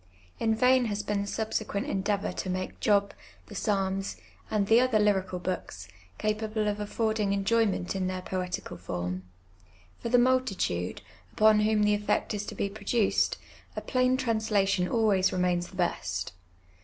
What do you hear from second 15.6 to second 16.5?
the best.